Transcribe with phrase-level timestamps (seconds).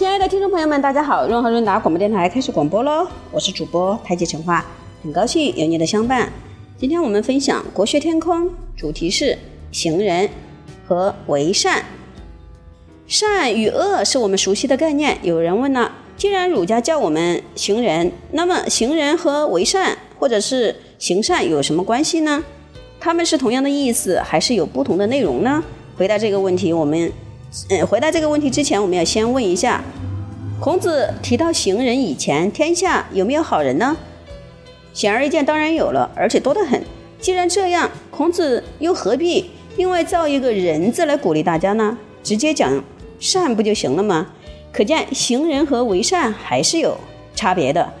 [0.00, 1.26] 亲爱的听众朋友们，大家好！
[1.26, 4.64] 润和润达广播电台开始广播喽，我是主播太极陈化，
[5.02, 6.32] 很高兴有你的相伴。
[6.78, 9.36] 今天我们分享国学天空，主题是
[9.70, 10.26] 行人
[10.86, 11.84] 和为善。
[13.06, 15.18] 善与恶是我们熟悉的概念。
[15.20, 22.42] 有人问了，既然儒家叫我们行人，那么行人和为善或者是行善有什么关系呢？
[22.98, 25.62] 他们是同样的意思，还是有不同的内容呢？
[25.98, 27.12] 回答这个问题，我们。
[27.68, 29.82] 嗯，回答这个问题之前，我们要先问一下：
[30.60, 33.96] 孔子提到行人以前，天下有没有好人呢？
[34.92, 36.80] 显而易见，当然有了，而且多得很。
[37.20, 41.98] 既然这样，孔子又何必另外造一个人字来鼓励大家呢？
[42.22, 42.82] 直接讲
[43.18, 44.28] 善不就行了吗？
[44.72, 46.96] 可见行人和为善还是有
[47.34, 47.92] 差别的。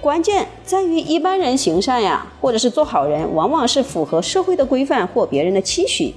[0.00, 6.14] 关键在于一般人行善呀，或者是做好人，往往是符合社会的规范或别人的期许，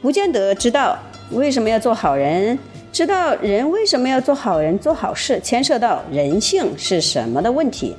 [0.00, 0.96] 不见得知道。
[1.30, 2.58] 为什么要做好人？
[2.92, 7.96] 知道人为什么要做好人、做好事，牵涉到人性是什么的问题。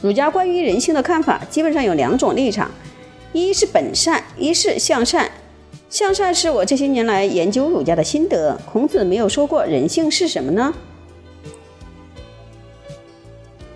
[0.00, 2.68] 儒家关于人性的看法基本上有两种立场：
[3.32, 5.30] 一是本善，一是向善。
[5.88, 8.58] 向善是我这些年来研究儒家的心得。
[8.66, 10.74] 孔子没有说过人性是什么呢？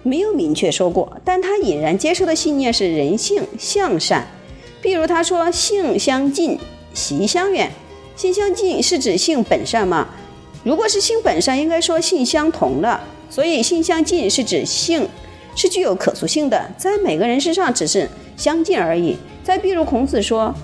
[0.03, 4.27] 没有明确说过，但他隐然接受的信念是人性向善。
[4.83, 6.59] 比如他说：“性相近，
[6.93, 7.71] 习相远。”
[8.17, 10.09] 性相近是指性本善吗？
[10.65, 12.99] 如果是性本善，应该说性相同了。
[13.29, 15.07] 所以性相近是指性
[15.55, 19.17] 是具有可塑性的，在每个人身上只是相近而已。
[19.45, 20.55] 再比如孔子说：“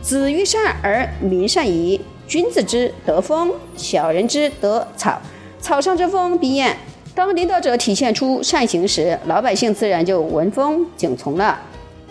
[0.00, 2.00] 子欲善而民善矣。
[2.26, 5.20] 君子之得风，小人之得草。
[5.60, 6.72] 草上之风必偃。”
[7.14, 11.60] 当领导者体现出善行时，老百姓自然就闻风景从了，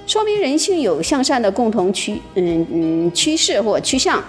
[0.06, 4.24] 说明人性有向善的共同趋嗯嗯趋势或趋向。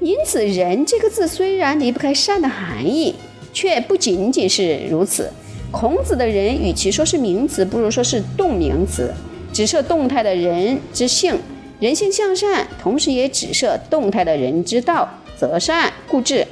[0.00, 3.14] 因此，“人”这个字虽然离不开善的含义，
[3.52, 5.30] 却不仅仅是如此。
[5.70, 9.12] 孔子的人，与其说是名词，不如说是动名词，
[9.52, 11.38] 指涉动态的人之性，
[11.78, 15.08] 人性向善，同时也指涉动态的人之道，
[15.38, 16.46] 则善固执。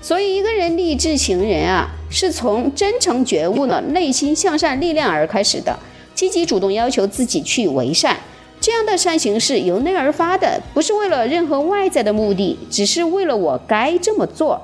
[0.00, 5.78] 所以，一个人立志行人啊，是从真诚觉悟的内心向善力量而开始的，
[6.14, 8.16] 积极主动要求自己去为善。
[8.68, 14.60] 这样的善行是由内而发的，不是为了任何外在的目的，只是为了我该这么做。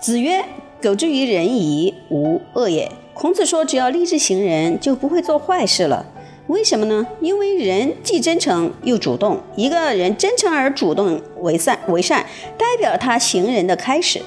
[0.00, 0.44] 子曰
[0.82, 6.04] ：“苟之于仁矣，无恶也。”孔子说，只要立志行仁，就不会做坏事了。
[6.48, 7.06] 为什么呢？
[7.20, 9.38] 因为人既真诚又主动。
[9.54, 12.26] 一个人真诚而主动为善，为善
[12.58, 14.20] 代表他行人的开始。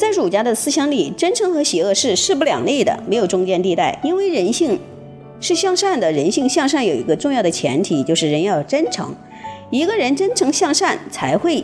[0.00, 4.00] 在儒家的思想里，真诚和邪恶是势不两立的，没有中间地带。
[4.02, 4.80] 因为人性
[5.42, 9.14] 是向善的，人性向善有一个重要的前提，就是人要真诚。
[9.68, 11.62] 一个人真诚向善，才会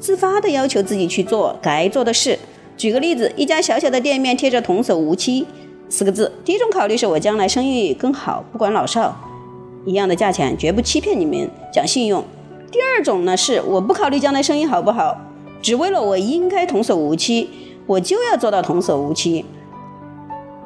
[0.00, 2.36] 自发的要求自己去做该做的事。
[2.76, 5.46] 举个例子，一家小小的店面贴着“童叟无欺”
[5.88, 9.16] 四个字，第一种考虑是我将来生意更好，不管老少，
[9.84, 12.24] 一样的价钱，绝不欺骗你们，讲信用。
[12.72, 15.16] 第二种呢，是我不考虑将来生意好不好，
[15.62, 17.48] 只为了我应该童叟无欺。
[17.86, 19.44] 我就要做到童叟无欺。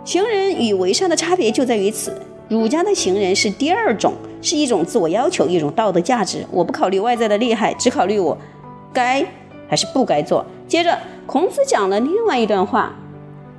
[0.04, 2.20] 行人与为善的差别就在于此。
[2.48, 6.44] 儒家的行人是第二种，是一种自我要求，一种道德价值。
[6.50, 8.36] 我不考虑外在的利害，只考虑我
[8.92, 9.25] 该
[9.69, 10.44] 还是不该做。
[10.66, 12.92] 接着，孔子讲了另外一段话：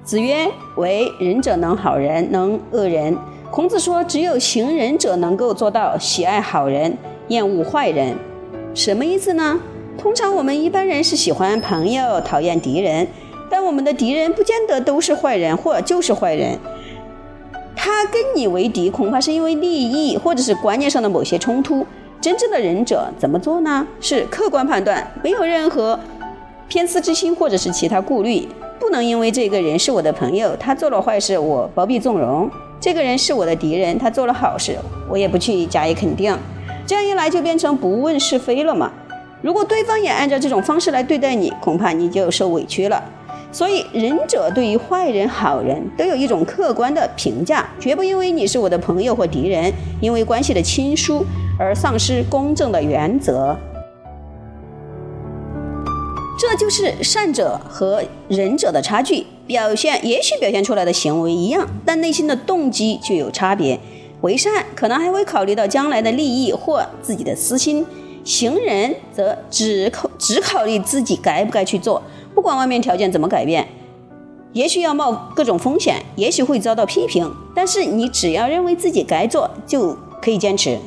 [0.04, 3.16] 子曰：“为仁者能好人，能恶人。”
[3.50, 6.98] 孔子说，只有行仁者能够做到喜爱好人，
[7.28, 8.16] 厌恶坏人。
[8.74, 9.60] 什么意思呢？
[9.98, 13.08] 通常我们一般人是喜欢朋友，讨厌敌人。
[13.52, 16.58] 但我们的敌人不见得都是坏人，或就是坏人。
[17.76, 21.86] 他跟你为敌，恐怕是因为利益或者是观念上的某些冲突。
[22.22, 23.86] 真正的忍者怎么做呢？
[24.00, 26.00] 是客观判断，没有任何
[26.68, 28.48] 偏私之心或者是其他顾虑。
[28.80, 32.48] 不能因为这个人是我的朋友，他做了坏事，我包庇纵容；
[32.80, 34.78] 这个人是我的敌人，他做了好事，
[35.10, 36.36] 我也不去加以肯定。
[36.86, 38.92] 这样一来，就变成不问是非了嘛。
[39.42, 43.04] 如果对方也按照这种方式来对待你，恐怕你就受委屈了。
[43.52, 51.26] 所以，仁者对于坏人、好人都有一种客观的评价，绝不因为你是我的朋友或敌人，因为关系的亲疏
[51.60, 53.56] 而丧失公正的原则。
[56.40, 59.26] 这就是善者和仁者的差距。
[59.46, 63.78] 表现也许表现出来的行为一样，但内心的动机却有差别。
[64.22, 67.86] 为善可能还会考虑到将来的利益或自己的私心，
[68.24, 72.02] 行仁则只考只考虑自己该不该去做。
[72.34, 73.68] 不管外面条件怎么改变，
[74.54, 80.78] 也许要冒各种风险，也许会遭到批评，但是你只要认为自己该做，就可以坚持。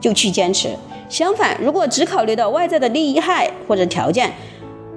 [0.00, 0.74] 就去坚持。
[1.10, 4.32] 相反，如果只考虑到外在的利益害或者条件，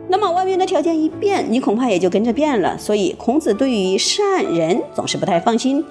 [0.07, 2.77] 那么外面的条件一变，你恐怕也就跟着变了。
[2.77, 5.83] 所以，孔子对于善人总是不太放心，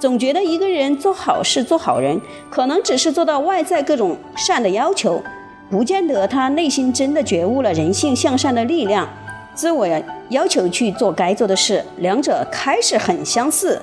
[0.00, 2.20] 总觉得一个人做好事、做好人，
[2.50, 5.22] 可能只是做到外在各种善的要求，
[5.70, 9.08] 不见得他内心真的觉悟了人性向善的力量，
[9.56, 9.88] 自我
[10.28, 11.82] 要求去做该做的事。
[11.96, 13.80] 两者开始很相似，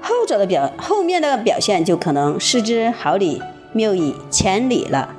[0.00, 3.42] 后者的表后面的表现就可能失之毫厘，
[3.72, 5.15] 谬以千里了。